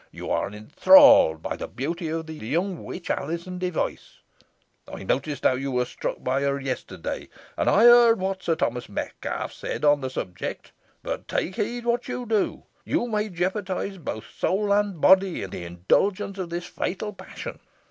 You 0.11 0.31
are 0.31 0.51
enthralled 0.51 1.43
by 1.43 1.55
the 1.55 1.67
beauty 1.67 2.07
of 2.07 2.25
the 2.25 2.33
young 2.33 2.83
witch, 2.83 3.11
Alizon 3.11 3.59
Device. 3.59 4.17
I 4.91 5.03
noted 5.03 5.39
how 5.43 5.53
you 5.53 5.69
were 5.71 5.85
struck 5.85 6.23
by 6.23 6.41
her 6.41 6.59
yesterday 6.59 7.29
and 7.55 7.69
I 7.69 7.83
heard 7.83 8.17
what 8.17 8.41
Sir 8.41 8.55
Thomas 8.55 8.89
Metcalfe 8.89 9.53
said 9.53 9.85
on 9.85 10.01
the 10.01 10.09
subject. 10.09 10.71
But 11.03 11.27
take 11.27 11.55
heed 11.55 11.85
what 11.85 12.07
you 12.07 12.25
do. 12.25 12.63
You 12.83 13.05
may 13.05 13.29
jeopardise 13.29 13.97
both 13.99 14.25
soul 14.31 14.73
and 14.73 14.99
body 14.99 15.43
in 15.43 15.51
the 15.51 15.65
indulgence 15.65 16.39
of 16.39 16.49
this 16.49 16.65
fatal 16.65 17.13
passion. 17.13 17.59